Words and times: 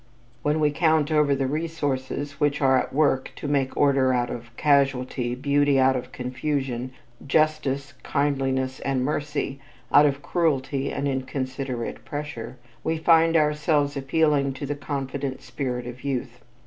When 0.41 0.59
we 0.59 0.71
count 0.71 1.11
over 1.11 1.35
the 1.35 1.45
resources 1.45 2.39
which 2.39 2.59
are 2.59 2.75
at 2.79 2.91
work 2.91 3.31
"to 3.35 3.47
make 3.47 3.77
order 3.77 4.11
out 4.15 4.31
of 4.31 4.49
casualty, 4.57 5.35
beauty 5.35 5.79
out 5.79 5.95
of 5.95 6.11
confusion, 6.11 6.91
justice, 7.27 7.93
kindliness 8.03 8.79
and 8.79 9.05
mercy 9.05 9.59
out 9.91 10.07
of 10.07 10.23
cruelty 10.23 10.91
and 10.91 11.07
inconsiderate 11.07 12.03
pressure," 12.03 12.57
we 12.83 12.97
find 12.97 13.37
ourselves 13.37 13.95
appealing 13.95 14.53
to 14.53 14.65
the 14.65 14.73
confident 14.73 15.39
spirit 15.43 15.85
of 15.85 16.03
youth. 16.03 16.41